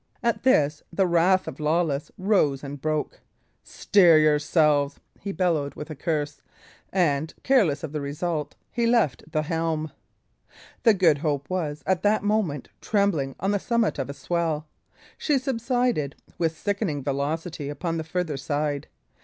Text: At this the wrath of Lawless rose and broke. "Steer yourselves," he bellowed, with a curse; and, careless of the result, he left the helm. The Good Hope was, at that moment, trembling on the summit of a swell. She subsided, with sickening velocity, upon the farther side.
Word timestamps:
At 0.23 0.41
this 0.41 0.81
the 0.91 1.05
wrath 1.05 1.47
of 1.47 1.59
Lawless 1.59 2.09
rose 2.17 2.63
and 2.63 2.81
broke. 2.81 3.21
"Steer 3.61 4.17
yourselves," 4.17 4.99
he 5.19 5.31
bellowed, 5.31 5.75
with 5.75 5.91
a 5.91 5.95
curse; 5.95 6.41
and, 6.91 7.31
careless 7.43 7.83
of 7.83 7.91
the 7.91 8.01
result, 8.01 8.55
he 8.71 8.87
left 8.87 9.31
the 9.31 9.43
helm. 9.43 9.91
The 10.81 10.95
Good 10.95 11.19
Hope 11.19 11.47
was, 11.51 11.83
at 11.85 12.01
that 12.01 12.23
moment, 12.23 12.69
trembling 12.81 13.35
on 13.39 13.51
the 13.51 13.59
summit 13.59 13.99
of 13.99 14.09
a 14.09 14.13
swell. 14.15 14.65
She 15.19 15.37
subsided, 15.37 16.15
with 16.39 16.57
sickening 16.57 17.03
velocity, 17.03 17.69
upon 17.69 17.97
the 17.97 18.03
farther 18.03 18.37
side. 18.37 18.87